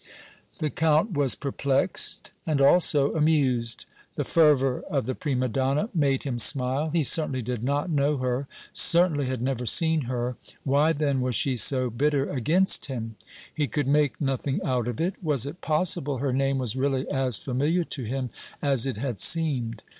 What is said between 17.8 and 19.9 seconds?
to him as it had seemed?